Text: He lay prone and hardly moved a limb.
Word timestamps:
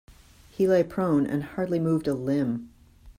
He 0.49 0.67
lay 0.67 0.81
prone 0.83 1.27
and 1.27 1.43
hardly 1.43 1.77
moved 1.77 2.07
a 2.07 2.15
limb. 2.15 2.71